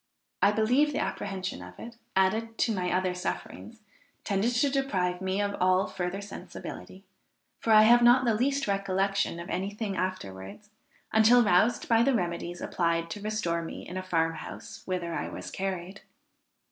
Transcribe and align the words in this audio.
I 0.41 0.51
believe 0.51 0.91
the 0.93 0.99
apprehension 0.99 1.61
of 1.61 1.77
it, 1.77 1.95
added 2.15 2.57
to 2.57 2.73
my 2.73 2.91
other 2.91 3.13
sufferings 3.13 3.83
tended 4.23 4.49
to 4.53 4.69
deprive 4.71 5.21
me 5.21 5.39
of 5.43 5.55
all 5.61 5.85
further 5.85 6.21
sensibility, 6.21 7.05
for 7.59 7.71
I 7.71 7.83
have 7.83 8.01
not 8.01 8.25
the 8.25 8.33
least 8.33 8.65
recollection 8.67 9.39
of 9.39 9.47
any 9.51 9.69
thing 9.69 9.95
afterwards 9.95 10.71
until 11.13 11.43
roused 11.43 11.87
by 11.87 12.01
the 12.01 12.15
remedies 12.15 12.61
applied 12.61 13.11
to 13.11 13.21
restore 13.21 13.61
me 13.61 13.87
in 13.87 13.95
a 13.95 14.01
farm 14.01 14.33
house 14.33 14.81
whither 14.87 15.13
I 15.13 15.29
was 15.29 15.51
carried. 15.51 16.01